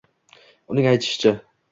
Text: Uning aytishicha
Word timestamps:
Uning 0.75 0.87
aytishicha 0.91 1.35